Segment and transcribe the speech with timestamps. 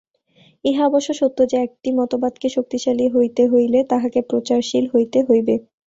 [0.65, 5.55] ইহা অবশ্য সত্য যে, একটি মতবাদকে শক্তিশালী হইতে হইলে তাহাকে প্রচারশীল হইতে হইবে।